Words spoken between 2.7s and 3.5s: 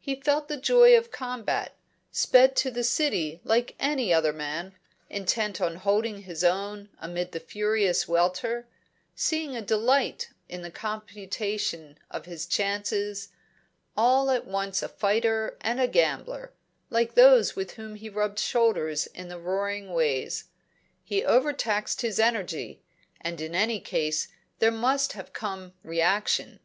the City